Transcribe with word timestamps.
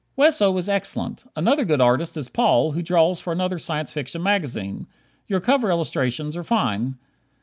Wesso 0.15 0.57
is 0.57 0.67
excellent. 0.67 1.25
Another 1.35 1.63
good 1.63 1.79
artist 1.79 2.17
is 2.17 2.27
Paul, 2.27 2.71
who 2.71 2.81
draws 2.81 3.19
for 3.19 3.31
another 3.31 3.59
Science 3.59 3.93
Fiction 3.93 4.23
magazine. 4.23 4.87
Your 5.27 5.39
cover 5.39 5.69
illustrations 5.69 6.35
are 6.35 6.43
fine. 6.43 6.97